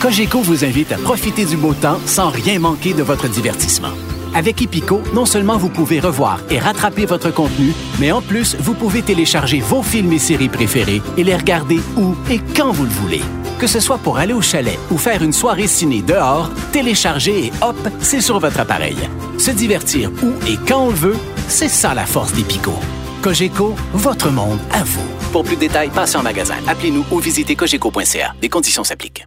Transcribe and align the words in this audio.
Cogeco 0.00 0.40
vous 0.40 0.64
invite 0.64 0.92
à 0.92 0.98
profiter 0.98 1.44
du 1.44 1.56
beau 1.56 1.74
temps 1.74 1.98
sans 2.06 2.30
rien 2.30 2.58
manquer 2.58 2.94
de 2.94 3.02
votre 3.02 3.28
divertissement. 3.28 3.92
Avec 4.34 4.60
Epico, 4.60 5.02
non 5.14 5.24
seulement 5.24 5.56
vous 5.56 5.70
pouvez 5.70 5.98
revoir 5.98 6.40
et 6.50 6.58
rattraper 6.58 7.06
votre 7.06 7.30
contenu, 7.32 7.72
mais 7.98 8.12
en 8.12 8.20
plus, 8.20 8.54
vous 8.60 8.74
pouvez 8.74 9.02
télécharger 9.02 9.60
vos 9.60 9.82
films 9.82 10.12
et 10.12 10.18
séries 10.18 10.50
préférés 10.50 11.00
et 11.16 11.24
les 11.24 11.34
regarder 11.34 11.80
où 11.96 12.14
et 12.30 12.40
quand 12.54 12.70
vous 12.70 12.84
le 12.84 12.90
voulez. 12.90 13.22
Que 13.58 13.66
ce 13.66 13.80
soit 13.80 13.98
pour 13.98 14.18
aller 14.18 14.34
au 14.34 14.42
chalet 14.42 14.78
ou 14.90 14.98
faire 14.98 15.22
une 15.22 15.32
soirée 15.32 15.66
ciné 15.66 16.02
dehors, 16.02 16.50
télécharger 16.72 17.46
et 17.46 17.52
hop, 17.62 17.76
c'est 18.00 18.20
sur 18.20 18.38
votre 18.38 18.60
appareil. 18.60 18.98
Se 19.38 19.50
divertir 19.50 20.10
où 20.22 20.32
et 20.46 20.58
quand 20.68 20.82
on 20.82 20.90
le 20.90 20.96
veut, 20.96 21.16
c'est 21.48 21.70
ça 21.70 21.94
la 21.94 22.04
force 22.04 22.32
d'Epico. 22.32 22.74
Cogeco, 23.22 23.74
votre 23.94 24.30
monde 24.30 24.60
à 24.70 24.84
vous. 24.84 25.08
Pour 25.32 25.44
plus 25.44 25.56
de 25.56 25.60
détails, 25.60 25.88
passez 25.88 26.16
en 26.16 26.22
magasin. 26.22 26.56
Appelez-nous 26.68 27.04
ou 27.10 27.18
visitez 27.18 27.56
cogeco.ca. 27.56 28.34
Des 28.40 28.48
conditions 28.48 28.84
s'appliquent. 28.84 29.26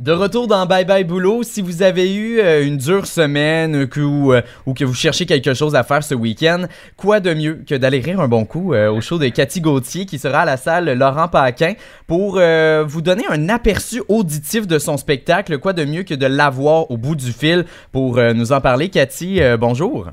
De 0.00 0.12
retour 0.12 0.46
dans 0.46 0.64
Bye 0.64 0.86
Bye 0.86 1.04
Boulot, 1.04 1.42
si 1.42 1.60
vous 1.60 1.82
avez 1.82 2.14
eu 2.14 2.40
euh, 2.40 2.64
une 2.64 2.78
dure 2.78 3.04
semaine 3.04 3.86
ou, 3.98 4.32
euh, 4.32 4.40
ou, 4.64 4.72
que 4.72 4.82
vous 4.82 4.94
cherchez 4.94 5.26
quelque 5.26 5.52
chose 5.52 5.74
à 5.74 5.82
faire 5.82 6.02
ce 6.02 6.14
week-end, 6.14 6.64
quoi 6.96 7.20
de 7.20 7.34
mieux 7.34 7.62
que 7.68 7.74
d'aller 7.74 8.00
rire 8.00 8.18
un 8.18 8.26
bon 8.26 8.46
coup 8.46 8.72
euh, 8.72 8.90
au 8.90 9.02
show 9.02 9.18
de 9.18 9.28
Cathy 9.28 9.60
Gauthier 9.60 10.06
qui 10.06 10.18
sera 10.18 10.40
à 10.40 10.44
la 10.46 10.56
salle 10.56 10.90
Laurent 10.94 11.28
Paquin 11.28 11.74
pour 12.06 12.40
vous 12.40 13.02
donner 13.02 13.24
un 13.28 13.50
aperçu 13.50 14.02
auditif 14.08 14.66
de 14.66 14.78
son 14.78 14.96
spectacle. 14.96 15.58
Quoi 15.58 15.74
de 15.74 15.84
mieux 15.84 16.04
que 16.04 16.14
de 16.14 16.24
l'avoir 16.24 16.90
au 16.90 16.96
bout 16.96 17.14
du 17.14 17.30
fil 17.30 17.66
pour 17.92 18.16
nous 18.16 18.52
en 18.52 18.62
parler? 18.62 18.88
Cathy, 18.88 19.38
bonjour. 19.58 20.06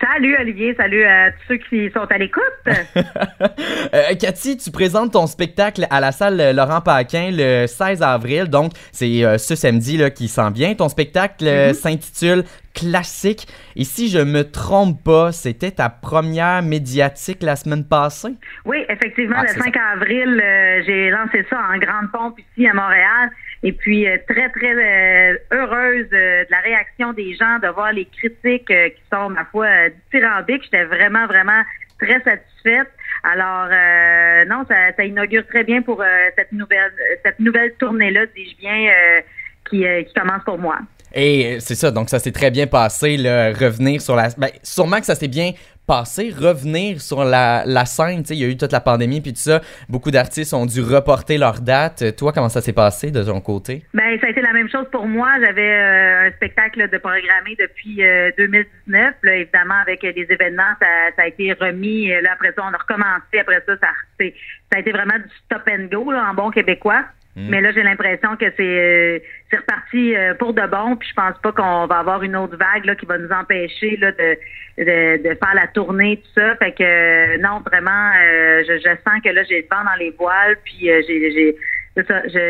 Salut 0.00 0.36
Olivier, 0.38 0.74
salut 0.74 1.04
à 1.04 1.30
tous 1.30 1.38
ceux 1.48 1.56
qui 1.56 1.90
sont 1.90 2.06
à 2.10 2.18
l'écoute. 2.18 2.42
euh, 2.66 4.14
Cathy, 4.20 4.56
tu 4.58 4.70
présentes 4.70 5.12
ton 5.12 5.26
spectacle 5.26 5.86
à 5.90 6.00
la 6.00 6.12
salle 6.12 6.54
Laurent 6.54 6.82
Paquin 6.82 7.30
le 7.32 7.66
16 7.66 8.02
avril, 8.02 8.48
donc 8.48 8.72
c'est 8.92 9.24
euh, 9.24 9.38
ce 9.38 9.54
samedi 9.54 9.96
là, 9.96 10.10
qui 10.10 10.28
s'en 10.28 10.50
vient. 10.50 10.74
Ton 10.74 10.90
spectacle 10.90 11.46
euh, 11.46 11.70
mm-hmm. 11.70 11.74
s'intitule 11.74 12.44
Classique. 12.74 13.46
Et 13.74 13.84
si 13.84 14.10
je 14.10 14.18
me 14.18 14.42
trompe 14.42 15.02
pas, 15.02 15.32
c'était 15.32 15.70
ta 15.70 15.88
première 15.88 16.62
médiatique 16.62 17.42
la 17.42 17.56
semaine 17.56 17.86
passée? 17.86 18.34
Oui, 18.66 18.84
effectivement, 18.90 19.36
ah, 19.38 19.44
le 19.44 19.62
5 19.62 19.74
avril, 19.94 20.42
j'ai 20.84 21.08
lancé 21.08 21.46
ça 21.48 21.58
en 21.72 21.78
grande 21.78 22.12
pompe 22.12 22.38
ici 22.38 22.68
à 22.68 22.74
Montréal. 22.74 23.30
Et 23.62 23.72
puis, 23.72 24.06
euh, 24.06 24.18
très, 24.28 24.48
très 24.50 24.74
euh, 24.74 25.38
heureuse 25.52 26.06
euh, 26.12 26.44
de 26.44 26.50
la 26.50 26.60
réaction 26.60 27.12
des 27.12 27.34
gens, 27.34 27.58
de 27.58 27.68
voir 27.68 27.92
les 27.92 28.04
critiques 28.04 28.66
qui 28.66 29.02
sont, 29.12 29.30
ma 29.30 29.44
foi, 29.46 29.88
dithyrambiques. 29.88 30.64
J'étais 30.64 30.84
vraiment, 30.84 31.26
vraiment 31.26 31.62
très 31.98 32.20
satisfaite. 32.22 32.88
Alors, 33.22 33.68
non, 34.46 34.64
ça, 34.68 34.92
ça, 34.96 35.04
inaugure 35.04 35.46
très 35.46 35.64
bien 35.64 35.82
pour 35.82 36.04
cette 36.36 36.52
nouvelle 36.52 36.92
cette 37.24 37.40
nouvelle 37.40 37.72
tournée-là, 37.74 38.26
dis-je 38.26 38.56
bien, 38.58 38.88
qui, 39.68 39.84
qui 40.04 40.14
commence 40.14 40.44
pour 40.44 40.58
moi. 40.58 40.78
Et 41.18 41.56
c'est 41.60 41.74
ça, 41.74 41.90
donc 41.90 42.10
ça 42.10 42.18
s'est 42.18 42.30
très 42.30 42.50
bien 42.50 42.66
passé, 42.66 43.16
là, 43.16 43.48
revenir 43.48 44.02
sur 44.02 44.14
la... 44.14 44.28
Ben, 44.36 44.50
sûrement 44.62 45.00
que 45.00 45.06
ça 45.06 45.14
s'est 45.14 45.28
bien 45.28 45.52
passer, 45.86 46.30
revenir 46.30 47.00
sur 47.00 47.24
la, 47.24 47.62
la 47.64 47.86
scène. 47.86 48.22
Il 48.28 48.36
y 48.36 48.44
a 48.44 48.48
eu 48.48 48.56
toute 48.58 48.72
la 48.72 48.80
pandémie 48.80 49.22
puis 49.22 49.32
tout 49.32 49.40
ça. 49.40 49.62
Beaucoup 49.88 50.10
d'artistes 50.10 50.52
ont 50.52 50.66
dû 50.66 50.82
reporter 50.82 51.38
leur 51.38 51.60
date. 51.60 52.16
Toi, 52.16 52.32
comment 52.34 52.50
ça 52.50 52.60
s'est 52.60 52.74
passé 52.74 53.10
de 53.10 53.22
ton 53.22 53.40
côté? 53.40 53.82
Ben, 53.94 54.18
ça 54.20 54.26
a 54.26 54.30
été 54.30 54.42
la 54.42 54.52
même 54.52 54.68
chose 54.68 54.86
pour 54.92 55.06
moi. 55.06 55.30
J'avais 55.40 55.70
euh, 55.70 56.28
un 56.28 56.32
spectacle 56.32 56.86
de 56.90 56.98
programmé 56.98 57.56
depuis 57.58 58.02
2019. 58.36 59.14
Euh, 59.24 59.30
évidemment, 59.30 59.80
avec 59.80 60.02
les 60.02 60.26
événements, 60.28 60.74
ça, 60.80 61.22
a 61.22 61.26
été 61.26 61.52
remis. 61.54 62.08
Là, 62.08 62.32
après 62.34 62.52
ça, 62.54 62.62
on 62.62 62.74
a 62.74 62.78
recommencé. 62.78 63.38
Après 63.40 63.62
ça, 63.66 63.72
ça, 63.80 63.88
a 64.74 64.78
été 64.78 64.92
vraiment 64.92 65.16
du 65.16 65.30
stop 65.46 65.62
and 65.70 65.86
go 65.90 66.10
là, 66.10 66.28
en 66.30 66.34
bon 66.34 66.50
québécois. 66.50 67.04
Mm. 67.36 67.50
Mais 67.50 67.60
là, 67.60 67.70
j'ai 67.72 67.82
l'impression 67.82 68.34
que 68.36 68.46
c'est 68.56 68.62
euh, 68.62 69.18
c'est 69.50 69.58
reparti 69.58 70.16
euh, 70.16 70.34
pour 70.34 70.54
de 70.54 70.66
bon. 70.66 70.96
Puis 70.96 71.08
je 71.10 71.14
pense 71.14 71.38
pas 71.42 71.52
qu'on 71.52 71.86
va 71.86 71.98
avoir 71.98 72.22
une 72.22 72.34
autre 72.34 72.56
vague 72.56 72.86
là, 72.86 72.94
qui 72.94 73.04
va 73.04 73.18
nous 73.18 73.30
empêcher 73.30 73.98
là, 73.98 74.10
de, 74.12 74.38
de, 74.78 75.22
de 75.22 75.34
faire 75.34 75.54
la 75.54 75.66
tournée, 75.66 76.16
tout 76.16 76.40
ça. 76.40 76.56
Fait 76.56 76.72
que 76.72 76.82
euh, 76.82 77.38
non, 77.38 77.60
vraiment, 77.60 78.12
je, 78.66 78.78
je 78.78 78.88
sens 79.08 79.20
que 79.22 79.28
là, 79.28 79.42
j'ai 79.44 79.60
le 79.60 79.66
vent 79.70 79.84
dans 79.84 79.98
les 79.98 80.10
voiles. 80.18 80.56
Puis 80.64 80.86
j'ai 80.86 81.30
j'ai 81.30 81.56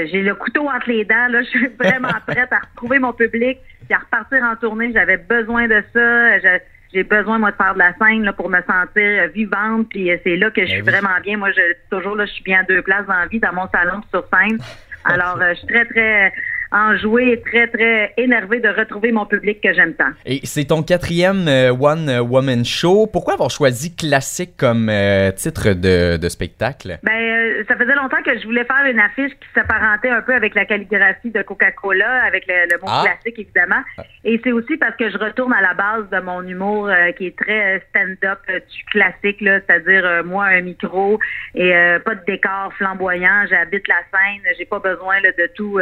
j'ai 0.07 0.23
le 0.23 0.35
couteau 0.37 0.69
entre 0.69 0.89
les 0.89 1.05
dents. 1.05 1.29
Là, 1.31 1.43
je 1.43 1.49
suis 1.49 1.67
vraiment 1.79 2.15
prête 2.25 2.53
à 2.53 2.61
retrouver 2.71 3.01
mon 3.01 3.13
public 3.13 3.59
et 3.91 3.95
à 3.95 3.99
repartir 3.99 4.43
en 4.45 4.55
tournée. 4.55 4.93
J'avais 4.93 5.17
besoin 5.17 5.67
de 5.67 5.83
ça. 5.93 6.39
j'ai 6.93 7.03
besoin 7.03 7.39
moi 7.39 7.51
de 7.51 7.57
faire 7.57 7.75
de 7.75 7.81
la 7.81 7.93
scène 7.95 8.23
là, 8.23 8.33
pour 8.33 8.49
me 8.49 8.61
sentir 8.63 9.29
vivante 9.35 9.89
puis 9.89 10.11
c'est 10.23 10.37
là 10.37 10.51
que 10.51 10.65
je 10.65 10.67
ben 10.67 10.75
suis 10.75 10.83
vraiment 10.83 11.21
bien 11.23 11.37
moi 11.37 11.51
je 11.51 11.61
toujours 11.91 12.15
là 12.15 12.25
je 12.25 12.33
suis 12.33 12.45
bien 12.45 12.61
à 12.61 12.63
deux 12.63 12.81
places 12.81 13.07
dans 13.07 13.19
la 13.19 13.27
vie 13.27 13.41
dans 13.41 13.53
mon 13.53 13.69
salon 13.69 14.01
sur 14.11 14.25
scène 14.33 14.59
alors 15.07 15.39
je 15.41 15.55
suis 15.55 15.67
très 15.67 15.85
très 15.87 16.33
enjoué, 16.73 17.43
très, 17.45 17.69
très 17.69 18.13
énervé 18.17 18.61
de 18.61 18.69
retrouver 18.69 19.13
mon 19.13 19.27
public 19.27 19.61
que 19.61 19.73
j'aime 19.73 19.95
tant. 19.95 20.11
Et 20.25 20.41
c'est 20.45 20.65
ton 20.65 20.83
quatrième 20.83 21.49
euh, 21.49 21.73
One 21.73 22.11
Woman 22.21 22.65
Show. 22.65 23.07
Pourquoi 23.07 23.35
avoir 23.35 23.51
choisi 23.51 23.95
classique 23.95 24.57
comme 24.57 24.89
euh, 24.89 25.31
titre 25.33 25.71
de, 25.71 26.17
de, 26.17 26.29
spectacle? 26.29 26.99
Ben, 27.03 27.13
euh, 27.13 27.65
ça 27.69 27.77
faisait 27.77 27.95
longtemps 27.95 28.23
que 28.25 28.39
je 28.39 28.45
voulais 28.45 28.65
faire 28.65 28.85
une 28.87 28.99
affiche 28.99 29.33
qui 29.33 29.49
s'apparentait 29.55 30.11
un 30.11 30.23
peu 30.23 30.35
avec 30.35 30.55
la 30.55 30.65
calligraphie 30.65 31.31
de 31.31 31.43
Coca-Cola, 31.43 32.25
avec 32.25 32.47
le, 32.49 32.77
mot 32.79 32.89
ah. 32.89 33.05
classique, 33.05 33.39
évidemment. 33.39 33.83
Ah. 33.99 34.03
Et 34.25 34.41
c'est 34.43 34.53
aussi 34.53 34.77
parce 34.77 34.97
que 34.97 35.11
je 35.11 35.19
retourne 35.19 35.53
à 35.53 35.63
la 35.63 35.75
base 35.75 36.09
de 36.11 36.21
mon 36.21 36.43
humour 36.43 36.91
qui 37.17 37.27
est 37.27 37.37
très 37.37 37.83
stand-up, 37.91 38.41
du 38.49 38.85
classique, 38.91 39.39
c'est-à-dire 39.41 40.25
moi, 40.25 40.47
un 40.47 40.63
micro 40.63 41.19
et 41.55 41.73
pas 42.05 42.15
de 42.15 42.25
décor 42.27 42.73
flamboyant. 42.77 43.47
J'habite 43.49 43.87
la 43.87 44.01
scène, 44.11 44.43
j'ai 44.59 44.65
pas 44.65 44.81
besoin 44.81 45.21
là, 45.21 45.31
de 45.31 45.47
tout 45.55 45.79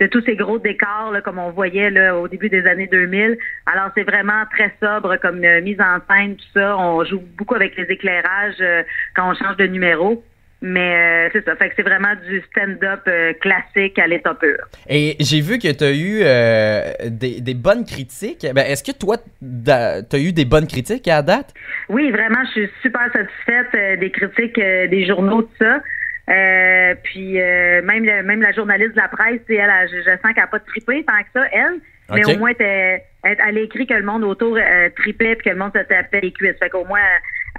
de 0.00 0.06
tous 0.06 0.22
ces 0.24 0.36
gros 0.36 0.58
décors 0.58 1.10
là, 1.12 1.20
comme 1.20 1.38
on 1.38 1.50
voyait 1.50 1.90
là, 1.90 2.16
au 2.16 2.28
début 2.28 2.48
des 2.48 2.66
années 2.66 2.86
2000. 2.86 3.36
Alors 3.66 3.90
c'est 3.94 4.04
vraiment 4.04 4.44
très 4.50 4.72
sobre 4.80 5.16
comme 5.16 5.42
euh, 5.44 5.60
mise 5.60 5.80
en 5.80 5.98
scène, 6.08 6.36
tout 6.36 6.44
ça. 6.54 6.76
On 6.78 7.04
joue 7.04 7.22
beaucoup 7.36 7.54
avec 7.54 7.76
les 7.76 7.84
éclairages 7.84 8.60
euh, 8.60 8.82
quand 9.14 9.30
on 9.30 9.34
change 9.34 9.56
de 9.56 9.66
numéro. 9.66 10.22
Mais 10.60 11.26
euh, 11.26 11.30
c'est 11.32 11.44
ça, 11.44 11.54
fait 11.54 11.68
que 11.68 11.74
c'est 11.76 11.84
vraiment 11.84 12.14
du 12.28 12.42
stand-up 12.50 13.08
classique 13.40 13.96
à 13.96 14.08
l'état 14.08 14.34
pur. 14.34 14.58
Et 14.88 15.14
j'ai 15.20 15.40
vu 15.40 15.60
que 15.60 15.70
tu 15.70 15.84
as 15.84 15.92
eu 15.92 17.10
des, 17.10 17.40
des, 17.40 17.54
bonnes 17.54 17.84
critiques. 17.84 18.44
Ben, 18.52 18.66
Est-ce 18.66 18.82
que 18.82 18.90
toi, 18.90 19.18
tu 19.40 19.70
as 19.70 20.18
eu 20.18 20.32
des 20.32 20.44
bonnes 20.44 20.66
critiques 20.66 21.06
à 21.06 21.22
date? 21.22 21.54
Oui, 21.88 22.10
vraiment, 22.10 22.44
je 22.46 22.62
suis 22.62 22.70
super 22.82 23.02
satisfaite 23.12 24.00
des 24.00 24.10
critiques 24.10 24.56
des 24.56 25.06
journaux, 25.06 25.42
tout 25.42 25.64
ça. 25.64 25.80
Euh, 26.28 26.94
puis 27.02 27.40
euh, 27.40 27.80
même 27.82 28.04
même 28.04 28.42
la 28.42 28.52
journaliste 28.52 28.92
de 28.92 29.00
la 29.00 29.08
presse, 29.08 29.40
elle, 29.48 29.88
je, 29.90 29.98
je 29.98 30.10
sens 30.10 30.34
qu'elle 30.34 30.44
n'a 30.44 30.46
pas 30.46 30.60
trippé 30.60 31.04
tant 31.04 31.18
que 31.22 31.40
ça, 31.40 31.46
elle. 31.52 31.80
Mais 32.10 32.24
au 32.24 32.38
moins, 32.38 32.52
elle, 32.58 33.02
elle, 33.22 33.58
a 33.58 33.60
écrit 33.60 33.86
que 33.86 33.94
le 33.94 34.02
monde 34.02 34.24
autour 34.24 34.56
euh, 34.56 34.88
tripait 34.96 35.36
puis 35.36 35.50
que 35.50 35.50
le 35.50 35.56
monde 35.56 35.72
se 35.74 35.82
tapait 35.82 36.20
les 36.20 36.32
cuisses. 36.32 36.56
Fait 36.58 36.70
qu'au 36.70 36.84
moins, 36.84 37.00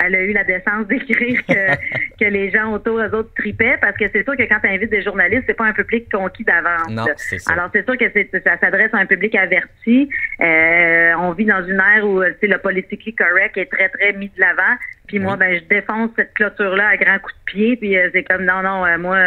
elle 0.03 0.16
a 0.16 0.22
eu 0.22 0.34
la 0.34 0.44
décence 0.44 0.88
d'écrire 0.90 1.46
que, 1.46 1.75
que 2.19 2.25
les 2.25 2.50
gens 2.50 2.74
autour 2.74 3.00
eux 3.00 3.13
autres 3.13 3.31
tripaient 3.35 3.78
parce 3.80 3.96
que 3.97 4.06
c'est 4.12 4.24
sûr 4.24 4.35
que 4.35 4.44
quand 4.44 4.59
tu 4.62 4.69
invites 4.69 4.90
des 4.90 5.03
journalistes, 5.03 5.44
c'est 5.47 5.56
pas 5.56 5.66
un 5.66 5.74
public 5.74 6.12
conquis 6.12 6.44
d'avance. 6.44 6.90
Non, 6.90 7.06
c'est 7.16 7.40
ça. 7.40 7.53
Alors 7.53 7.69
c'est 7.74 7.86
sûr 7.86 7.97
que 7.97 8.06
ça 8.44 8.57
s'adresse 8.57 8.94
à 8.94 8.97
un 8.97 9.06
public 9.06 9.36
averti. 9.36 10.09
Euh, 10.41 11.13
on 11.19 11.34
vit 11.34 11.46
dans 11.46 11.63
une 11.63 11.81
ère 11.96 12.07
où 12.07 12.22
le 12.22 12.57
politically 12.57 13.13
correct 13.13 13.57
est 13.57 13.72
très 13.72 13.90
très 13.90 14.13
mis 14.13 14.30
de 14.30 14.40
l'avant. 14.40 14.78
Puis 15.09 15.18
moi, 15.18 15.38
ben 15.38 15.59
je 15.59 15.64
défonce 15.66 16.12
cette 16.16 16.36
clôture-là 16.36 16.90
à 16.90 16.97
grands 16.97 17.18
coups 17.18 17.34
de 17.34 17.52
pied. 17.52 17.75
Puis 17.78 17.97
euh, 17.97 18.09
c'est 18.14 18.24
comme 18.24 18.46
non, 18.46 18.62
non, 18.62 18.86
euh, 18.86 18.97
moi, 19.00 19.18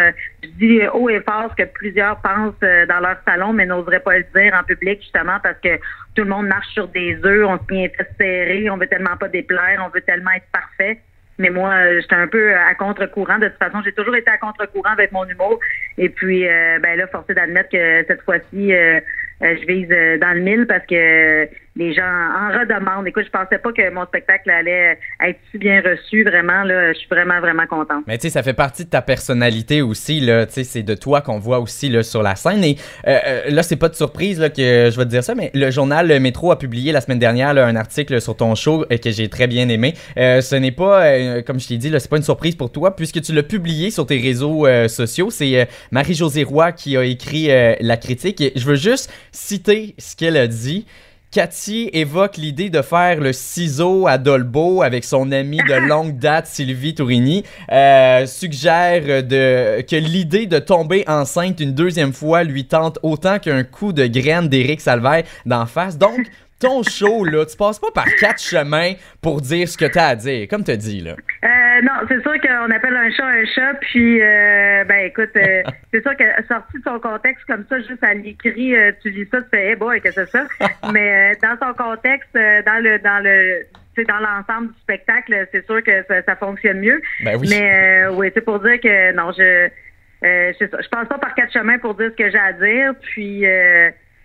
je 0.45 0.49
dis 0.51 0.81
haut 0.95 1.11
et 1.11 1.21
fort 1.21 1.51
ce 1.51 1.63
que 1.63 1.69
plusieurs 1.69 2.21
pensent 2.21 2.61
dans 2.61 3.01
leur 3.01 3.17
salon, 3.27 3.53
mais 3.53 3.67
n'oseraient 3.67 4.01
pas 4.01 4.17
le 4.17 4.25
dire 4.35 4.55
en 4.55 4.63
public 4.63 5.01
justement 5.03 5.39
parce 5.43 5.59
que 5.59 5.77
tout 6.15 6.23
le 6.23 6.29
monde 6.29 6.47
marche 6.47 6.69
sur 6.69 6.87
des 6.87 7.19
œufs, 7.25 7.47
on 7.49 7.59
se 7.59 7.67
tient 7.67 7.89
serré, 8.17 8.71
on 8.71 8.77
veut 8.77 8.87
tellement 8.87 9.17
pas 9.17 9.29
déplaire, 9.29 9.83
on 9.85 9.89
veut 9.89 10.03
tellement 10.03 10.31
être 10.31 10.47
parfait. 10.53 11.01
Mais 11.39 11.51
moi, 11.51 11.71
euh, 11.71 12.01
j'étais 12.01 12.15
un 12.15 12.29
peu 12.29 12.55
à 12.55 12.75
contre-courant. 12.75 13.39
De 13.39 13.49
toute 13.49 13.59
façon, 13.59 13.83
j'ai 13.85 13.93
toujours 13.93 14.15
été 14.15 14.31
à 14.31 14.37
contre-courant 14.37 14.93
avec 14.93 15.13
mon 15.13 15.27
humour. 15.27 15.59
Et 15.99 16.09
puis, 16.09 16.47
euh, 16.47 16.79
ben 16.81 16.97
là, 16.97 17.07
forcé 17.09 17.35
d'admettre 17.35 17.71
que 17.71 18.05
cette 18.07 18.23
fois-ci, 18.23 18.75
euh, 18.75 19.01
je 19.41 19.67
vise 19.67 19.89
dans 20.21 20.35
le 20.35 20.41
mille 20.41 20.67
parce 20.67 20.87
que 20.87 21.49
les 21.75 21.95
gens 21.95 22.03
en 22.03 22.59
redemandent. 22.59 23.07
Écoute, 23.07 23.25
je 23.25 23.31
pensais 23.31 23.59
pas 23.59 23.73
que 23.73 23.91
mon 23.91 24.05
spectacle 24.05 24.51
allait 24.51 24.99
être 25.25 25.39
si 25.51 25.59
bien 25.59 25.81
reçu. 25.81 26.23
Vraiment, 26.23 26.65
là, 26.65 26.93
je 26.93 26.99
suis 26.99 27.09
vraiment, 27.09 27.41
vraiment 27.41 27.67
contente. 27.67 28.05
Mais 28.07 28.19
tu 28.19 28.23
sais, 28.23 28.31
ça 28.31 28.43
fait 28.43 28.53
partie 28.53 28.85
de 28.85 28.91
ta 28.91 29.01
personnalité 29.01 29.81
aussi. 29.81 30.21
Là, 30.21 30.45
tu 30.47 30.53
sais, 30.53 30.65
c'est 30.65 30.83
de 30.83 30.95
toi 30.95 31.23
qu'on 31.23 31.39
voit 31.39 31.61
aussi 31.61 31.89
là, 31.89 32.03
sur 32.03 32.23
la 32.23 32.37
scène. 32.37 32.63
Et 32.63 32.77
euh, 33.07 33.19
euh, 33.27 33.43
là, 33.49 33.63
c'est 33.63 33.77
pas 33.77 33.89
de 33.89 33.95
surprise 33.95 34.39
là, 34.39 34.51
que 34.51 34.91
je 34.91 34.97
vais 34.97 35.05
te 35.05 35.11
dire 35.11 35.25
ça, 35.25 35.35
mais 35.35 35.51
le 35.55 35.71
journal 35.71 36.21
Métro 36.21 36.53
a 36.53 36.59
publié 36.59 36.93
la 36.93 37.01
semaine 37.01 37.19
dernière 37.19 37.51
un 37.53 37.77
article 37.77 38.21
sur 38.21 38.37
ton 38.37 38.55
show 38.55 38.85
et 38.91 38.99
que 38.99 39.11
j'ai 39.11 39.29
très 39.29 39.47
bien 39.47 39.69
aimé. 39.69 39.95
Euh, 40.19 40.41
ce 40.41 40.57
n'est 40.57 40.73
pas, 40.73 41.43
comme 41.43 41.59
je 41.59 41.69
t'ai 41.69 41.79
dit, 41.79 41.89
là, 41.89 42.01
c'est 42.01 42.11
pas 42.11 42.19
une 42.19 42.23
surprise 42.23 42.55
pour 42.55 42.71
toi 42.71 42.95
puisque 42.95 43.21
tu 43.23 43.33
l'as 43.33 43.43
publié 43.43 43.91
sur 43.91 44.07
tes 44.07 44.19
réseaux 44.19 44.67
sociaux. 44.89 45.31
C'est 45.31 45.69
Marie-Josée 45.91 46.45
Roy 46.45 46.73
qui 46.73 46.97
a 46.97 47.05
écrit 47.05 47.49
la 47.81 47.97
critique. 47.97 48.43
Je 48.55 48.65
veux 48.65 48.77
juste 48.77 49.13
citer 49.33 49.95
ce 49.99 50.17
qu'elle 50.17 50.37
a 50.37 50.47
dit. 50.47 50.87
Cathy 51.33 51.89
évoque 51.95 52.37
l'idée 52.37 52.69
de 52.69 52.83
faire 52.83 53.19
le 53.19 53.33
ciseau 53.33 54.07
à 54.07 54.19
Dolbeau 54.19 54.83
avec 54.83 55.03
son 55.03 55.33
ami 55.33 55.57
de 55.57 55.75
longue 55.89 56.19
date 56.19 56.47
Sylvie 56.47 56.95
Tourini. 56.95 57.43
Euh, 57.73 58.27
suggère 58.27 59.25
de, 59.25 59.81
que 59.81 59.97
l'idée 59.97 60.45
de 60.45 60.59
tomber 60.59 61.05
enceinte 61.07 61.59
une 61.61 61.73
deuxième 61.73 62.13
fois 62.13 62.45
lui 62.45 62.67
tente 62.67 62.99
autant 63.03 63.39
qu'un 63.39 63.65
coup 63.65 63.95
de 63.95 64.07
graine 64.07 64.49
d'Éric 64.49 64.83
Salvaire 64.83 65.23
d'en 65.47 65.65
face. 65.65 65.97
Donc, 65.97 66.21
ton 66.61 66.83
show, 66.89 67.25
là, 67.25 67.47
tu 67.47 67.57
passes 67.57 67.79
pas 67.79 67.91
par 67.95 68.07
quatre 68.21 68.43
chemins 68.43 68.93
pour 69.23 69.41
dire 69.41 69.67
ce 69.67 69.79
que 69.79 69.87
t'as 69.87 70.09
à 70.09 70.17
dire, 70.17 70.47
comme 70.49 70.65
t'as 70.65 70.77
dit, 70.77 71.01
là. 71.01 71.13
Euh, 71.13 71.49
non, 71.83 71.93
c'est 72.09 72.21
sûr 72.23 72.41
qu'on 72.41 72.71
appelle 72.71 72.97
un 72.97 73.11
chat 73.11 73.27
un 73.27 73.45
chat, 73.45 73.75
puis, 73.81 74.21
euh, 74.21 74.85
ben, 74.85 75.07
écoute, 75.07 75.31
euh, 75.37 75.63
c'est 75.93 76.03
sûr 76.03 76.17
que 76.17 76.25
sorti 76.47 76.79
de 76.79 76.83
son 76.85 76.99
contexte 76.99 77.45
comme 77.47 77.65
ça, 77.69 77.79
juste 77.79 78.03
à 78.03 78.15
l'écrit, 78.15 78.77
euh, 78.77 78.93
tu 79.03 79.11
lis 79.11 79.29
ça, 79.31 79.41
tu 79.43 79.49
fais, 79.51 79.71
hey 79.71 79.77
boy, 79.77 80.01
que 80.01 80.11
c'est 80.11 80.29
ça? 80.29 80.47
Mais 80.93 81.33
dans 81.43 81.57
son 81.61 81.73
contexte, 81.75 82.35
dans 82.35 82.83
le, 82.83 82.99
dans 82.99 83.23
le, 83.23 83.63
c'est 83.95 84.05
dans 84.05 84.19
l'ensemble 84.19 84.73
du 84.73 84.81
spectacle, 84.81 85.49
c'est 85.53 85.65
sûr 85.67 85.83
que 85.83 86.03
ça, 86.09 86.23
ça, 86.23 86.37
fonctionne 86.37 86.81
mieux. 86.81 87.01
Ben 87.25 87.37
oui. 87.39 87.49
Mais 87.51 88.07
oui, 88.13 88.31
c'est 88.35 88.45
pour 88.45 88.61
dire 88.61 88.81
que 88.81 89.13
non, 89.13 89.33
je, 89.33 89.69
euh, 90.25 90.53
je, 90.61 90.65
je 90.65 90.89
passe 90.89 91.09
pas 91.09 91.19
par 91.19 91.35
quatre 91.35 91.53
chemins 91.53 91.79
pour 91.79 91.95
dire 91.95 92.11
ce 92.11 92.17
que 92.23 92.31
j'ai 92.31 92.39
à 92.39 92.53
dire, 92.53 92.95
puis. 93.01 93.47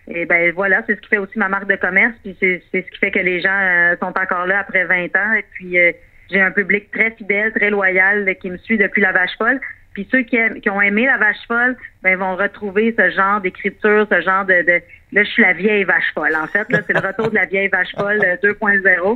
Et 0.09 0.25
ben 0.25 0.53
voilà, 0.53 0.83
c'est 0.87 0.95
ce 0.95 1.01
qui 1.01 1.09
fait 1.09 1.17
aussi 1.17 1.37
ma 1.37 1.49
marque 1.49 1.67
de 1.67 1.75
commerce, 1.75 2.13
puis 2.23 2.35
c'est 2.39 2.61
ce 2.71 2.77
qui 2.77 2.97
fait 2.99 3.11
que 3.11 3.19
les 3.19 3.41
gens 3.41 3.59
euh, 3.59 3.95
sont 3.97 4.13
encore 4.17 4.45
là 4.45 4.59
après 4.59 4.85
20 4.85 5.03
ans. 5.17 5.33
Et 5.33 5.43
puis 5.51 5.77
euh, 5.77 5.91
j'ai 6.29 6.41
un 6.41 6.51
public 6.51 6.91
très 6.91 7.11
fidèle, 7.11 7.51
très 7.53 7.69
loyal 7.69 8.35
qui 8.41 8.49
me 8.49 8.57
suit 8.57 8.77
depuis 8.77 9.01
la 9.01 9.11
vache 9.11 9.37
folle. 9.37 9.59
Puis 9.93 10.07
ceux 10.11 10.21
qui, 10.21 10.37
ont 10.69 10.81
aimé 10.81 11.05
la 11.05 11.17
vache 11.17 11.47
folle, 11.47 11.75
ben 12.03 12.17
vont 12.17 12.35
retrouver 12.35 12.93
ce 12.97 13.09
genre 13.09 13.41
d'écriture, 13.41 14.05
ce 14.11 14.21
genre 14.21 14.45
de, 14.45 14.53
là 15.11 15.23
je 15.23 15.29
suis 15.29 15.41
la 15.41 15.53
vieille 15.53 15.85
vache 15.85 16.13
folle. 16.13 16.35
En 16.35 16.47
fait, 16.47 16.69
là 16.69 16.81
c'est 16.85 16.93
le 16.93 16.99
retour 16.99 17.29
de 17.29 17.35
la 17.35 17.45
vieille 17.45 17.69
vache 17.69 17.93
folle 17.97 18.19
2.0. 18.43 18.85
Euh, 18.85 19.15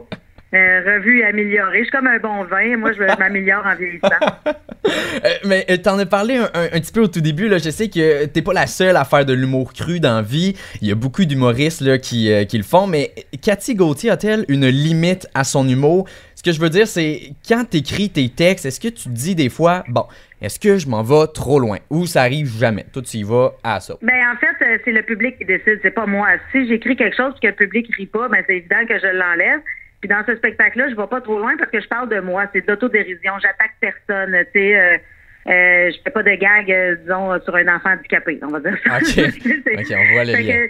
euh, 0.53 0.81
revue 0.85 1.23
améliorée. 1.23 1.79
Je 1.79 1.83
suis 1.83 1.91
comme 1.91 2.07
un 2.07 2.17
bon 2.17 2.43
vin. 2.43 2.75
Moi, 2.75 2.91
je 2.91 2.99
m'améliore 3.17 3.65
en 3.65 3.73
vieillissant. 3.73 4.09
euh, 4.47 5.29
mais 5.45 5.65
euh, 5.69 5.77
t'en 5.77 5.97
as 5.97 6.05
parlé 6.05 6.35
un, 6.35 6.79
petit 6.79 6.91
peu 6.91 6.99
au 6.99 7.07
tout 7.07 7.21
début. 7.21 7.47
Là. 7.47 7.57
Je 7.57 7.69
sais 7.69 7.87
que 7.87 8.25
t'es 8.25 8.41
pas 8.41 8.51
la 8.51 8.67
seule 8.67 8.97
à 8.97 9.05
faire 9.05 9.23
de 9.23 9.31
l'humour 9.31 9.71
cru 9.71 10.01
dans 10.01 10.17
la 10.17 10.21
vie. 10.21 10.57
Il 10.81 10.89
y 10.89 10.91
a 10.91 10.95
beaucoup 10.95 11.23
d'humoristes 11.23 11.79
là, 11.79 11.97
qui 11.99 12.27
le 12.27 12.63
font. 12.63 12.85
Mais 12.85 13.13
Cathy 13.41 13.75
Gauthier 13.75 14.09
a-t-elle 14.09 14.43
une 14.49 14.67
limite 14.67 15.25
à 15.33 15.45
son 15.45 15.65
humour? 15.69 16.05
Ce 16.41 16.43
que 16.49 16.55
je 16.55 16.59
veux 16.59 16.69
dire, 16.69 16.87
c'est 16.87 17.33
quand 17.47 17.65
t'écris 17.69 18.09
tes 18.09 18.27
textes, 18.27 18.65
est-ce 18.65 18.79
que 18.79 18.87
tu 18.87 19.03
te 19.03 19.09
dis 19.09 19.35
des 19.35 19.49
fois, 19.49 19.83
bon, 19.87 20.05
est-ce 20.41 20.59
que 20.59 20.79
je 20.79 20.87
m'en 20.87 21.03
vais 21.03 21.27
trop 21.31 21.59
loin? 21.59 21.77
Ou 21.91 22.07
ça 22.07 22.23
arrive 22.23 22.47
jamais? 22.47 22.83
Tout 22.91 23.03
y 23.13 23.21
va 23.21 23.51
à 23.63 23.79
ça. 23.79 23.93
Ben, 24.01 24.23
en 24.33 24.35
fait, 24.37 24.81
c'est 24.83 24.91
le 24.91 25.03
public 25.03 25.37
qui 25.37 25.45
décide, 25.45 25.77
c'est 25.83 25.91
pas 25.91 26.07
moi. 26.07 26.29
Si 26.51 26.67
j'écris 26.67 26.95
quelque 26.95 27.15
chose 27.15 27.35
et 27.37 27.41
que 27.41 27.47
le 27.51 27.53
public 27.53 27.95
rit 27.95 28.07
pas, 28.07 28.27
ben, 28.27 28.43
c'est 28.47 28.57
évident 28.57 28.83
que 28.89 28.97
je 28.97 29.05
l'enlève. 29.05 29.59
Puis 29.99 30.09
dans 30.09 30.25
ce 30.25 30.35
spectacle-là, 30.35 30.89
je 30.89 30.95
vais 30.95 31.05
pas 31.05 31.21
trop 31.21 31.37
loin 31.37 31.55
parce 31.57 31.69
que 31.69 31.79
je 31.79 31.87
parle 31.87 32.09
de 32.09 32.19
moi. 32.21 32.45
C'est 32.51 32.65
d'autodérision. 32.65 33.33
J'attaque 33.39 33.75
personne. 33.79 34.35
Tu 34.51 34.59
sais, 34.59 34.79
euh, 34.79 34.97
euh, 35.45 35.91
je 35.91 35.97
fais 36.03 36.09
pas 36.09 36.23
de 36.23 36.31
gag, 36.31 36.71
euh, 36.71 36.95
disons, 37.03 37.39
sur 37.43 37.55
un 37.55 37.67
enfant 37.67 37.91
handicapé. 37.91 38.39
On 38.41 38.47
va 38.47 38.61
dire 38.61 38.79
ça. 38.83 38.97
OK. 38.97 39.05
OK, 39.77 39.91
on 39.91 40.13
voit 40.13 40.23
le 40.23 40.41
lien. 40.41 40.67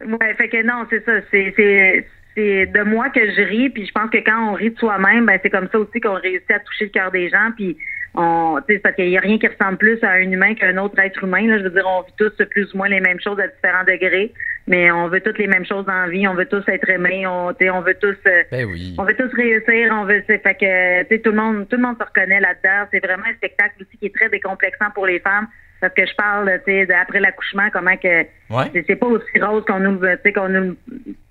Que, 0.00 0.04
ouais, 0.04 0.34
fait 0.34 0.50
que 0.50 0.62
non, 0.66 0.86
c'est 0.90 1.02
ça. 1.06 1.12
C'est, 1.30 2.04
c'est, 2.36 2.66
de 2.66 2.82
moi 2.82 3.10
que 3.10 3.20
je 3.20 3.42
ris. 3.42 3.70
Puis 3.70 3.86
je 3.86 3.92
pense 3.92 4.10
que 4.10 4.18
quand 4.18 4.50
on 4.50 4.52
rit 4.54 4.70
de 4.70 4.78
soi-même, 4.78 5.26
ben 5.26 5.38
c'est 5.42 5.50
comme 5.50 5.68
ça 5.70 5.78
aussi 5.78 6.00
qu'on 6.00 6.14
réussit 6.14 6.50
à 6.50 6.60
toucher 6.60 6.84
le 6.86 6.90
cœur 6.90 7.10
des 7.10 7.28
gens. 7.28 7.50
Puis 7.56 7.76
on, 8.14 8.58
tu 8.66 8.74
sais, 8.74 8.80
parce 8.80 8.94
qu'il 8.94 9.08
y 9.08 9.18
a 9.18 9.20
rien 9.20 9.38
qui 9.38 9.46
ressemble 9.46 9.78
plus 9.78 10.02
à 10.02 10.10
un 10.10 10.30
humain 10.30 10.54
qu'un 10.54 10.76
autre 10.78 10.98
être 10.98 11.22
humain. 11.24 11.46
Là. 11.46 11.58
Je 11.58 11.64
veux 11.64 11.70
dire, 11.70 11.86
on 11.86 12.02
vit 12.02 12.14
tous 12.16 12.44
plus 12.50 12.72
ou 12.74 12.78
moins 12.78 12.88
les 12.88 13.00
mêmes 13.00 13.20
choses 13.20 13.38
à 13.40 13.48
différents 13.48 13.84
degrés 13.84 14.32
mais 14.68 14.90
on 14.90 15.08
veut 15.08 15.20
toutes 15.20 15.38
les 15.38 15.46
mêmes 15.46 15.64
choses 15.64 15.86
dans 15.86 16.02
la 16.02 16.08
vie. 16.08 16.28
On 16.28 16.34
veut 16.34 16.46
tous 16.46 16.62
être 16.68 16.88
aimés. 16.88 17.26
On, 17.26 17.48
on 17.48 17.80
veut 17.80 17.96
tous, 18.00 18.16
euh, 18.26 18.42
ben 18.50 18.66
oui. 18.66 18.94
on 18.98 19.04
veut 19.04 19.16
tous 19.16 19.32
réussir. 19.34 19.92
On 19.92 20.04
veut, 20.04 20.22
fait 20.26 20.40
que, 20.40 21.02
tu 21.04 21.08
sais, 21.08 21.20
tout 21.20 21.30
le 21.30 21.36
monde, 21.36 21.68
tout 21.68 21.76
le 21.76 21.82
monde 21.82 21.96
se 21.98 22.04
reconnaît 22.04 22.40
là-dedans. 22.40 22.86
C'est 22.92 23.04
vraiment 23.04 23.24
un 23.24 23.34
spectacle 23.34 23.74
aussi 23.80 23.96
qui 23.98 24.06
est 24.06 24.14
très 24.14 24.28
décomplexant 24.28 24.90
pour 24.94 25.06
les 25.06 25.20
femmes. 25.20 25.48
Parce 25.80 25.94
que 25.94 26.06
je 26.06 26.14
parle, 26.16 26.60
tu 26.66 26.72
sais, 26.72 26.92
après 26.92 27.20
l'accouchement, 27.20 27.68
comment 27.72 27.96
que 27.96 28.22
ouais. 28.50 28.84
c'est 28.86 28.96
pas 28.96 29.06
aussi 29.06 29.40
rose 29.40 29.64
qu'on 29.64 29.78
nous, 29.78 29.98
tu 29.98 30.06
sais, 30.24 30.32
qu'on 30.32 30.48
nous, 30.48 30.76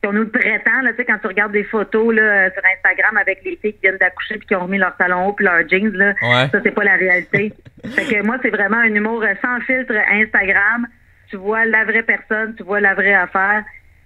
qu'on 0.03 0.13
nous 0.13 0.23
le 0.23 0.29
prétend. 0.29 0.81
Là, 0.83 0.91
tu 0.91 0.97
sais, 0.97 1.05
quand 1.05 1.17
tu 1.19 1.27
regardes 1.27 1.51
des 1.51 1.65
photos 1.65 2.15
là 2.15 2.49
sur 2.51 2.61
Instagram 2.77 3.17
avec 3.17 3.43
les 3.43 3.57
filles 3.61 3.73
qui 3.73 3.81
viennent 3.81 3.97
d'accoucher 3.97 4.37
puis 4.37 4.47
qui 4.47 4.55
ont 4.55 4.61
remis 4.61 4.77
leur 4.77 4.95
talon 4.95 5.27
haut 5.27 5.33
puis 5.33 5.45
leurs 5.45 5.67
jeans 5.67 5.91
là, 5.91 6.13
ouais. 6.21 6.49
ça 6.51 6.59
c'est 6.63 6.71
pas 6.71 6.85
la 6.85 6.95
réalité. 6.95 7.51
fait 7.95 8.05
que 8.05 8.23
moi, 8.23 8.37
c'est 8.41 8.49
vraiment 8.49 8.77
un 8.77 8.93
humour 8.93 9.23
sans 9.41 9.59
filtre 9.61 9.93
Instagram 10.09 10.87
tu 11.29 11.37
vois 11.37 11.65
la 11.65 11.83
vraie 11.85 12.03
personne, 12.03 12.55
tu 12.55 12.63
vois 12.63 12.79
la 12.79 12.93
vraie 12.93 13.13
affaire, 13.13 13.63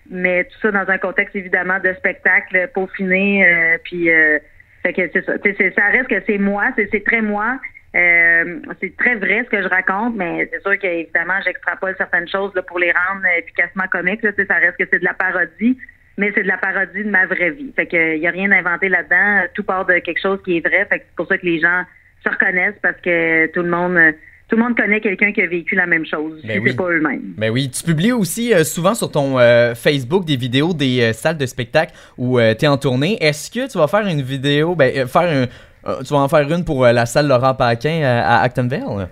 mais 0.10 0.44
tout 0.46 0.60
ça 0.62 0.72
dans 0.72 0.90
un 0.90 0.98
contexte 0.98 1.36
évidemment 1.36 1.80
de 1.80 1.94
spectacle 1.94 2.70
peaufiné, 2.74 3.46
euh, 3.46 3.78
puis 3.84 4.10
euh, 4.10 4.40
fait 4.84 4.94
que 4.94 5.10
c'est 5.14 5.26
ça. 5.26 5.34
C'est, 5.44 5.74
ça 5.76 5.88
reste 5.88 6.08
que 6.08 6.22
c'est 6.26 6.38
moi, 6.38 6.66
c'est, 6.76 6.90
c'est 6.92 7.04
très 7.04 7.22
moi. 7.22 7.60
Euh, 7.94 8.60
c'est 8.80 8.96
très 8.96 9.16
vrai 9.16 9.44
ce 9.44 9.50
que 9.50 9.62
je 9.62 9.68
raconte, 9.68 10.16
mais 10.16 10.50
c'est 10.52 10.62
sûr 10.62 10.80
qu'évidemment, 10.80 11.40
j'extrapole 11.44 11.94
certaines 11.98 12.28
choses 12.28 12.52
là, 12.56 12.62
pour 12.62 12.80
les 12.80 12.92
rendre 12.92 13.26
efficacement 13.38 13.84
comiques. 13.92 14.24
Là, 14.24 14.32
ça 14.48 14.56
reste 14.56 14.78
que 14.78 14.86
c'est 14.90 15.00
de 15.00 15.06
la 15.06 15.14
parodie, 15.14 15.78
mais 16.18 16.32
c'est 16.34 16.44
de 16.44 16.48
la 16.48 16.58
parodie 16.58 17.04
de 17.04 17.10
ma 17.10 17.26
vraie 17.26 17.52
vie. 17.52 17.74
Fait 17.76 17.88
que 17.88 18.18
y 18.18 18.28
a 18.28 18.32
rien 18.32 18.52
inventé 18.52 18.88
là-dedans. 18.88 19.48
Tout 19.54 19.64
part 19.64 19.86
de 19.86 20.00
quelque 20.00 20.22
chose 20.22 20.40
qui 20.44 20.58
est 20.58 20.66
vrai. 20.66 20.86
Fait 20.86 21.00
que 21.00 21.06
c'est 21.08 21.16
pour 21.18 21.28
ça 21.28 21.38
que 21.38 21.46
les 21.46 21.60
gens 21.60 21.84
se 22.24 22.30
reconnaissent 22.30 22.80
parce 22.82 23.00
que 23.02 23.48
tout 23.48 23.62
le 23.62 23.70
monde 23.70 24.14
tout 24.52 24.58
le 24.58 24.64
monde 24.64 24.76
connaît 24.76 25.00
quelqu'un 25.00 25.32
qui 25.32 25.42
a 25.42 25.48
vécu 25.48 25.76
la 25.76 25.88
même 25.88 26.06
chose. 26.06 26.42
Ben 26.44 26.56
si 26.56 26.60
oui. 26.60 26.70
c'est 26.72 26.76
pas 26.76 26.90
eux-mêmes. 26.90 27.34
Ben 27.38 27.50
oui, 27.50 27.70
tu 27.70 27.84
publies 27.84 28.12
aussi 28.12 28.54
euh, 28.54 28.66
souvent 28.66 28.94
sur 28.94 29.10
ton 29.10 29.40
euh, 29.40 29.76
Facebook 29.76 30.26
des 30.26 30.36
vidéos 30.36 30.74
des 30.74 31.02
euh, 31.02 31.14
salles 31.14 31.38
de 31.38 31.46
spectacle 31.46 31.94
où 32.18 32.38
tu 32.38 32.66
es 32.66 32.68
en 32.68 32.78
tournée. 32.78 33.18
Est-ce 33.22 33.50
que 33.50 33.72
tu 33.72 33.78
vas 33.78 33.88
faire 33.88 34.06
une 34.06 34.22
vidéo, 34.22 34.76
ben, 34.76 35.08
faire 35.08 35.22
un, 35.22 35.46
tu 35.84 36.14
vas 36.14 36.20
en 36.20 36.28
faire 36.30 36.50
une 36.52 36.64
pour 36.66 36.86
la 36.86 37.06
salle 37.06 37.28
Laurent 37.28 37.54
Paquin 37.56 38.02
à 38.04 38.42
Actonville? 38.42 39.08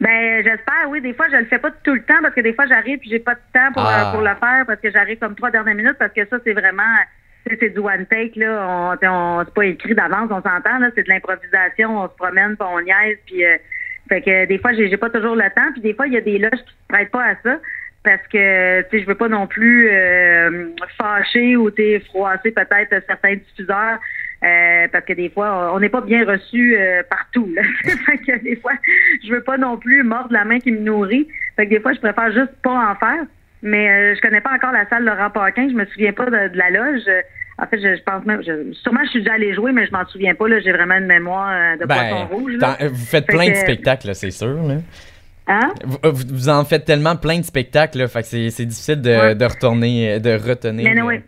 Ben 0.00 0.42
j'espère, 0.42 0.88
oui. 0.88 1.00
Des 1.00 1.14
fois, 1.14 1.26
je 1.30 1.36
le 1.36 1.44
fais 1.46 1.58
pas 1.58 1.70
tout 1.82 1.94
le 1.94 2.02
temps 2.02 2.20
parce 2.20 2.34
que 2.34 2.40
des 2.40 2.52
fois, 2.52 2.66
j'arrive 2.66 2.98
puis 2.98 3.10
j'ai 3.10 3.20
pas 3.20 3.34
de 3.34 3.40
temps 3.52 3.72
pour, 3.72 3.86
Ah. 3.86 4.10
pour 4.12 4.22
le 4.22 4.34
faire 4.34 4.64
parce 4.66 4.80
que 4.80 4.90
j'arrive 4.90 5.18
comme 5.18 5.34
trois 5.34 5.50
dernières 5.50 5.74
minutes 5.74 5.96
parce 5.98 6.12
que 6.12 6.26
ça, 6.26 6.36
c'est 6.44 6.52
vraiment 6.52 6.82
c'est 7.46 7.70
du 7.70 7.78
one 7.78 8.06
take 8.06 8.38
là. 8.38 8.66
On, 8.66 9.06
on 9.06 9.44
c'est 9.44 9.54
pas 9.54 9.64
écrit 9.66 9.94
d'avance, 9.94 10.28
on 10.30 10.42
s'entend 10.42 10.78
là. 10.78 10.88
C'est 10.94 11.04
de 11.04 11.08
l'improvisation. 11.08 12.00
On 12.02 12.08
se 12.08 12.14
promène, 12.16 12.56
puis 12.56 12.66
on 12.68 12.80
niaise, 12.80 13.18
puis 13.26 13.44
euh, 13.44 13.56
fait 14.08 14.20
que 14.20 14.46
des 14.46 14.58
fois, 14.58 14.72
j'ai 14.72 14.96
pas 14.96 15.10
toujours 15.10 15.36
le 15.36 15.48
temps. 15.54 15.70
Puis 15.72 15.80
des 15.82 15.94
fois, 15.94 16.06
il 16.06 16.14
y 16.14 16.16
a 16.16 16.22
des 16.22 16.38
loges 16.38 16.52
qui 16.52 16.72
se 16.72 16.88
prêtent 16.88 17.10
pas 17.10 17.24
à 17.24 17.34
ça 17.42 17.58
parce 18.02 18.26
que 18.30 18.82
tu 18.82 18.86
sais, 18.90 19.02
je 19.02 19.06
veux 19.06 19.14
pas 19.14 19.28
non 19.28 19.46
plus 19.46 19.88
euh, 19.90 20.68
fâcher 20.98 21.56
ou 21.56 21.70
t'es 21.70 22.00
froisser 22.00 22.50
peut-être 22.50 23.02
certains 23.06 23.36
diffuseurs. 23.36 23.98
Euh, 24.44 24.88
parce 24.92 25.04
que 25.06 25.12
des 25.14 25.30
fois, 25.30 25.72
on 25.74 25.80
n'est 25.80 25.88
pas 25.88 26.02
bien 26.02 26.26
reçu 26.26 26.76
euh, 26.76 27.02
partout. 27.08 27.48
Là. 27.56 27.62
fait 28.06 28.18
que 28.18 28.42
des 28.44 28.56
fois, 28.56 28.72
je 29.26 29.32
veux 29.32 29.42
pas 29.42 29.56
non 29.56 29.78
plus 29.78 30.02
mordre 30.02 30.32
la 30.32 30.44
main 30.44 30.58
qui 30.58 30.70
me 30.72 30.80
nourrit. 30.80 31.26
Fait 31.56 31.64
que 31.66 31.70
des 31.70 31.80
fois, 31.80 31.92
je 31.94 32.00
préfère 32.00 32.30
juste 32.32 32.52
pas 32.62 32.90
en 32.90 32.94
faire. 32.96 33.24
Mais 33.62 33.88
euh, 33.88 34.14
je 34.14 34.20
connais 34.20 34.42
pas 34.42 34.52
encore 34.52 34.72
la 34.72 34.86
salle 34.88 35.04
Laurent 35.04 35.30
Paquin. 35.30 35.68
Je 35.70 35.74
me 35.74 35.86
souviens 35.86 36.12
pas 36.12 36.26
de, 36.26 36.48
de 36.52 36.58
la 36.58 36.68
loge. 36.70 37.02
En 37.56 37.66
fait, 37.66 37.78
je, 37.80 37.96
je 37.96 38.02
pense 38.02 38.26
même. 38.26 38.42
Je, 38.42 38.72
sûrement, 38.82 39.00
je 39.04 39.10
suis 39.10 39.20
déjà 39.20 39.34
allée 39.34 39.54
jouer, 39.54 39.72
mais 39.72 39.86
je 39.86 39.92
m'en 39.92 40.04
souviens 40.06 40.34
pas. 40.34 40.48
Là, 40.48 40.58
j'ai 40.60 40.72
vraiment 40.72 40.96
une 40.96 41.06
mémoire 41.06 41.50
euh, 41.50 41.76
de 41.78 41.86
poisson 41.86 42.26
rouge. 42.26 42.52
Là. 42.58 42.76
Ben, 42.78 42.88
vous 42.88 43.06
faites 43.06 43.24
Fait 43.26 43.36
plein 43.36 43.48
de 43.48 43.54
spectacles, 43.54 44.14
c'est 44.14 44.30
sûr. 44.32 44.54
Là. 44.62 44.74
Hein? 45.46 45.72
Vous, 45.84 45.98
vous- 46.02 46.48
en 46.48 46.64
faites 46.64 46.84
tellement 46.84 47.16
plein 47.16 47.38
de 47.38 47.44
spectacles, 47.44 47.98
là, 47.98 48.08
fait 48.08 48.22
que 48.22 48.48
c'est 48.50 48.64
difficile 48.64 49.00
de, 49.00 49.10
Ouais. 49.10 49.34
de 49.34 49.44
retourner, 49.44 50.18
de 50.18 50.32
retenir. 50.32 50.90
Mais 50.94 51.02
oui. 51.02 51.20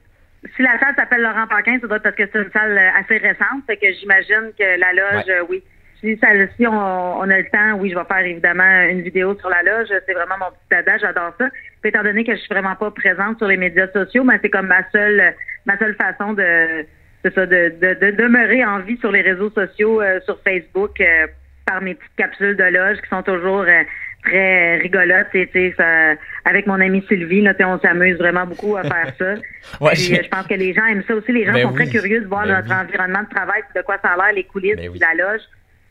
Si 0.54 0.62
la 0.62 0.78
salle 0.78 0.94
s'appelle 0.96 1.22
Laurent 1.22 1.46
Paquin, 1.48 1.78
ça 1.80 1.86
doit 1.86 1.96
être 1.96 2.02
parce 2.02 2.16
que 2.16 2.28
c'est 2.32 2.38
une 2.42 2.50
salle 2.52 2.76
euh, 2.78 2.90
assez 3.00 3.16
récente. 3.18 3.64
Fait 3.66 3.76
que 3.76 3.90
j'imagine 3.92 4.52
que 4.58 4.78
la 4.78 4.92
loge, 4.92 5.26
Ouais. 5.26 5.40
oui. 5.48 5.62
Si, 6.00 6.16
ça, 6.18 6.28
si 6.56 6.66
on, 6.66 7.18
on 7.18 7.22
a 7.30 7.38
le 7.38 7.46
temps, 7.50 7.72
oui, 7.78 7.90
je 7.90 7.98
vais 7.98 8.04
faire 8.04 8.24
évidemment 8.24 8.82
une 8.90 9.00
vidéo 9.00 9.34
sur 9.40 9.48
la 9.48 9.62
loge. 9.62 9.88
C'est 10.06 10.12
vraiment 10.12 10.36
mon 10.38 10.50
petit 10.50 10.68
dada, 10.70 10.98
j'adore 10.98 11.32
ça. 11.38 11.48
Puis 11.80 11.88
étant 11.88 12.02
donné 12.02 12.22
que 12.22 12.32
je 12.32 12.38
suis 12.40 12.52
vraiment 12.54 12.76
pas 12.76 12.90
présente 12.90 13.38
sur 13.38 13.48
les 13.48 13.56
médias 13.56 13.88
sociaux, 13.88 14.22
mais 14.22 14.38
c'est 14.42 14.50
comme 14.50 14.66
ma 14.66 14.88
seule 14.90 15.34
ma 15.64 15.76
seule 15.78 15.94
façon 15.94 16.34
de 16.34 16.84
ça, 17.34 17.46
de, 17.46 17.72
de, 17.80 17.94
de 17.98 18.10
demeurer 18.12 18.64
en 18.64 18.80
vie 18.80 18.98
sur 18.98 19.10
les 19.10 19.22
réseaux 19.22 19.50
sociaux, 19.50 20.00
euh, 20.02 20.20
sur 20.20 20.38
Facebook, 20.42 21.00
euh, 21.00 21.26
par 21.66 21.80
mes 21.82 21.94
petites 21.94 22.14
capsules 22.16 22.56
de 22.56 22.62
loge 22.64 23.00
qui 23.00 23.08
sont 23.08 23.22
toujours 23.22 23.62
euh, 23.66 23.82
très 24.26 24.76
rigolotes. 24.78 25.28
Et, 25.34 25.46
tu 25.46 25.52
sais, 25.52 25.74
ça- 25.76 26.14
avec 26.44 26.66
mon 26.66 26.80
amie 26.80 27.04
Sylvie, 27.08 27.40
là, 27.42 27.54
on 27.60 27.78
s'amuse 27.80 28.16
vraiment 28.18 28.46
beaucoup 28.46 28.76
à 28.76 28.82
faire 28.82 29.12
ça. 29.18 29.34
Ouais, 29.80 29.92
Puis, 29.94 30.02
je- 30.02 30.14
euh, 30.14 30.22
je 30.24 30.28
pense 30.28 30.46
que 30.46 30.54
les 30.54 30.72
gens 30.74 30.84
aiment 30.86 31.02
ça 31.08 31.14
aussi. 31.14 31.32
Les 31.32 31.44
gens 31.44 31.52
Ben 31.52 31.62
sont 31.62 31.72
très 31.72 31.88
curieux 31.88 32.20
de 32.20 32.26
voir 32.26 32.46
Ben 32.46 32.54
notre 32.56 32.68
oui. 32.68 32.74
environnement 32.84 33.22
de 33.22 33.34
travail, 33.34 33.62
puis 33.62 33.80
de 33.80 33.84
quoi 33.84 33.96
ça 34.02 34.10
a 34.12 34.16
l'air, 34.16 34.34
les 34.34 34.44
coulisses, 34.44 34.76
Ben 34.76 34.88
oui. 34.90 34.98
la 35.00 35.14
loge. 35.14 35.40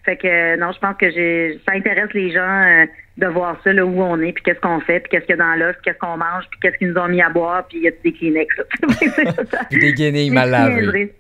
Fait 0.06 0.18
que 0.18 0.28
euh, 0.28 0.56
non, 0.58 0.72
je 0.72 0.80
pense 0.80 0.96
que 0.98 1.10
j'ai 1.10 1.60
ça 1.68 1.74
intéresse 1.76 2.14
les 2.14 2.32
gens 2.32 2.62
euh, 2.62 2.86
de 3.18 3.26
voir 3.28 3.60
ça, 3.64 3.74
là, 3.74 3.84
où 3.86 4.02
on 4.04 4.22
est, 4.22 4.34
puis 4.34 4.44
qu'est-ce 4.44 4.60
qu'on 4.60 4.80
fait, 4.80 5.00
puis 5.00 5.10
qu'est-ce 5.10 5.26
qu'il 5.26 5.36
y 5.36 5.40
a 5.42 5.44
dans 5.44 5.56
l'offre, 5.56 5.80
puis 5.82 5.92
qu'est-ce 5.92 5.98
qu'on 6.00 6.16
mange, 6.18 6.44
puis 6.52 6.60
qu'est-ce 6.62 6.78
qu'ils 6.78 6.90
nous 6.92 6.98
ont 7.02 7.08
mis 7.08 7.22
à 7.24 7.30
boire, 7.30 7.66
puis 7.68 7.80
il 7.80 7.84
y 7.86 7.88
a 7.88 7.92
des 8.04 8.14
Kleenex. 8.14 8.56
des 9.72 9.94
guenilles 9.94 10.30
mal 10.30 10.52
lavées. 10.52 11.14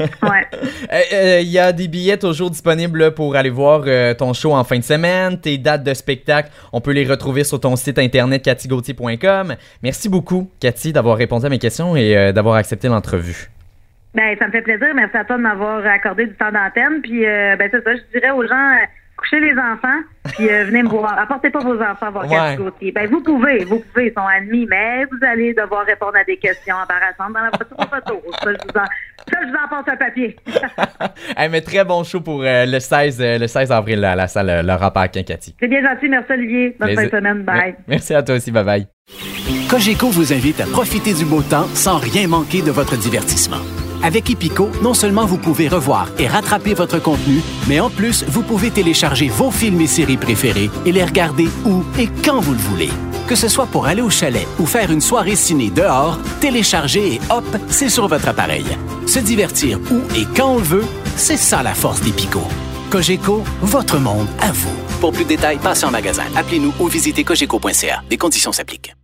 Ouais. 0.00 0.46
Euh, 0.92 1.00
euh, 1.12 1.40
Il 1.40 1.48
y 1.48 1.58
a 1.58 1.72
des 1.72 1.88
billets 1.88 2.16
toujours 2.16 2.50
disponibles 2.50 3.12
pour 3.12 3.34
aller 3.34 3.50
voir 3.50 3.82
euh, 3.86 4.14
ton 4.14 4.32
show 4.32 4.54
en 4.54 4.62
fin 4.62 4.78
de 4.78 4.84
semaine. 4.84 5.40
Tes 5.40 5.58
dates 5.58 5.82
de 5.82 5.94
spectacle, 5.94 6.50
on 6.72 6.80
peut 6.80 6.92
les 6.92 7.04
retrouver 7.04 7.44
sur 7.44 7.60
ton 7.60 7.76
site 7.76 7.98
internet 7.98 8.42
cathygauthier.com. 8.42 9.56
Merci 9.82 10.08
beaucoup, 10.08 10.50
Cathy, 10.60 10.92
d'avoir 10.92 11.16
répondu 11.16 11.46
à 11.46 11.48
mes 11.48 11.58
questions 11.58 11.96
et 11.96 12.16
euh, 12.16 12.32
d'avoir 12.32 12.56
accepté 12.56 12.88
l'entrevue. 12.88 13.50
Ben, 14.14 14.36
ça 14.38 14.46
me 14.46 14.52
fait 14.52 14.62
plaisir. 14.62 14.88
Merci 14.94 15.16
à 15.16 15.24
toi 15.24 15.36
de 15.36 15.42
m'avoir 15.42 15.84
accordé 15.86 16.26
du 16.26 16.34
temps 16.34 16.52
d'antenne. 16.52 17.02
Puis, 17.02 17.22
ben, 17.22 17.68
c'est 17.70 17.82
ça, 17.82 17.90
je 17.94 18.18
dirais 18.18 18.30
aux 18.30 18.46
gens, 18.46 18.76
couchez 19.16 19.40
les 19.40 19.52
enfants, 19.52 20.00
puis 20.34 20.48
euh, 20.50 20.64
venez 20.66 20.82
me 20.82 20.88
voir. 20.88 21.18
Apportez 21.18 21.50
pas 21.50 21.60
vos 21.60 21.80
enfants 21.80 22.10
voir 22.10 22.24
Ouais. 22.26 22.36
Cathy 22.36 22.56
Gauthier. 22.56 22.92
Ben, 22.92 23.08
vous 23.08 23.20
pouvez, 23.22 23.64
vous 23.64 23.80
pouvez, 23.80 24.06
ils 24.08 24.12
sont 24.12 24.26
admis, 24.26 24.66
mais 24.68 25.04
vous 25.06 25.18
allez 25.26 25.54
devoir 25.54 25.84
répondre 25.86 26.16
à 26.16 26.24
des 26.24 26.36
questions 26.36 26.74
embarrassantes 26.76 27.32
dans 27.32 27.40
la 27.40 27.50
voiture 27.50 27.76
retour. 27.78 28.22
Ça, 28.42 28.50
je 28.52 28.58
vous 28.62 28.78
en, 28.78 28.84
ça, 28.84 29.38
je 29.42 29.48
vous 29.48 29.54
en 29.54 29.68
passe 29.68 29.92
un 29.92 29.96
papier. 29.96 30.36
Hey, 31.36 31.48
mais 31.50 31.60
très 31.60 31.84
bon 31.84 32.02
show 32.04 32.20
pour 32.20 32.42
euh, 32.42 32.64
le, 32.66 32.80
16, 32.80 33.20
euh, 33.20 33.38
le 33.38 33.46
16 33.46 33.70
avril 33.72 34.04
à 34.04 34.14
la 34.14 34.26
salle 34.28 34.64
Laurent 34.66 34.90
Paquin, 34.90 35.22
Cathy. 35.22 35.54
c'est 35.60 35.68
bien 35.68 35.82
gentil. 35.82 36.08
Merci, 36.08 36.32
Olivier. 36.32 36.76
Bonne 36.78 36.94
fin 36.94 37.04
de 37.04 37.10
semaine. 37.10 37.42
Bye. 37.42 37.74
Merci 37.86 38.14
à 38.14 38.22
toi 38.22 38.36
aussi, 38.36 38.50
bye 38.50 38.64
bye. 38.64 38.86
Cogeco 39.70 40.08
vous 40.08 40.32
invite 40.32 40.60
à 40.60 40.66
profiter 40.66 41.12
du 41.12 41.24
beau 41.24 41.42
temps 41.42 41.66
sans 41.74 41.98
rien 41.98 42.28
manquer 42.28 42.62
de 42.62 42.70
votre 42.70 42.96
divertissement. 42.96 43.85
Avec 44.06 44.30
Epico, 44.30 44.70
non 44.82 44.94
seulement 44.94 45.26
vous 45.26 45.36
pouvez 45.36 45.66
revoir 45.66 46.08
et 46.20 46.28
rattraper 46.28 46.74
votre 46.74 47.00
contenu, 47.00 47.42
mais 47.66 47.80
en 47.80 47.90
plus, 47.90 48.24
vous 48.28 48.42
pouvez 48.42 48.70
télécharger 48.70 49.26
vos 49.26 49.50
films 49.50 49.80
et 49.80 49.88
séries 49.88 50.16
préférés 50.16 50.70
et 50.84 50.92
les 50.92 51.02
regarder 51.02 51.48
où 51.64 51.82
et 51.98 52.08
quand 52.24 52.38
vous 52.38 52.52
le 52.52 52.58
voulez. 52.58 52.90
Que 53.26 53.34
ce 53.34 53.48
soit 53.48 53.66
pour 53.66 53.86
aller 53.86 54.02
au 54.02 54.08
chalet 54.08 54.46
ou 54.60 54.66
faire 54.66 54.92
une 54.92 55.00
soirée 55.00 55.34
ciné 55.34 55.70
dehors, 55.70 56.20
télécharger 56.40 57.14
et 57.14 57.20
hop, 57.30 57.44
c'est 57.66 57.88
sur 57.88 58.06
votre 58.06 58.28
appareil. 58.28 58.66
Se 59.08 59.18
divertir 59.18 59.80
où 59.90 59.98
et 60.16 60.24
quand 60.36 60.52
on 60.52 60.58
le 60.58 60.62
veut, 60.62 60.86
c'est 61.16 61.36
ça 61.36 61.64
la 61.64 61.74
force 61.74 62.00
d'Epico. 62.00 62.42
Cogeco, 62.90 63.42
votre 63.60 63.98
monde 63.98 64.28
à 64.40 64.52
vous. 64.52 64.76
Pour 65.00 65.10
plus 65.10 65.24
de 65.24 65.30
détails, 65.30 65.58
passez 65.58 65.84
en 65.84 65.90
magasin. 65.90 66.26
Appelez-nous 66.36 66.72
ou 66.78 66.86
visitez 66.86 67.24
cogeco.ca. 67.24 68.02
Des 68.08 68.16
conditions 68.16 68.52
s'appliquent. 68.52 68.95